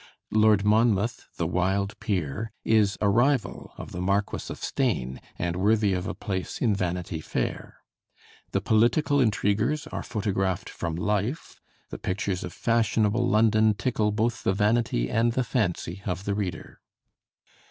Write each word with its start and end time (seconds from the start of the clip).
Lord 0.31 0.65
Monmouth, 0.65 1.27
the 1.37 1.45
wild 1.45 1.93
peer, 1.99 2.51
is 2.65 2.97
a 3.01 3.07
rival 3.07 3.73
of 3.77 3.91
the 3.91 4.01
"Marquis 4.01 4.47
of 4.51 4.57
Steyne" 4.57 5.21
and 5.37 5.55
worthy 5.57 5.93
of 5.93 6.07
a 6.07 6.15
place 6.15 6.59
in 6.59 6.73
'Vanity 6.73 7.21
Fair'; 7.21 7.77
the 8.51 8.61
political 8.61 9.21
intriguers 9.21 9.85
are 9.85 10.01
photographed 10.01 10.71
from 10.71 10.95
life, 10.95 11.61
the 11.91 11.99
pictures 11.99 12.43
of 12.43 12.51
fashionable 12.51 13.27
London 13.29 13.75
tickle 13.75 14.11
both 14.11 14.41
the 14.41 14.53
vanity 14.53 15.07
and 15.07 15.33
the 15.33 15.43
fancy 15.43 16.01
of 16.07 16.23
the 16.25 16.33
reader. 16.33 16.79